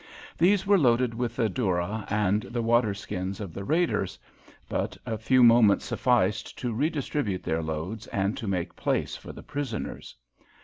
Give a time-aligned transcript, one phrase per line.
[0.35, 4.17] These were loaded with the doora and the water skins of the raiders,
[4.67, 9.43] but a few minutes sufficed to redistribute their loads and to make place for the
[9.43, 10.15] prisoners.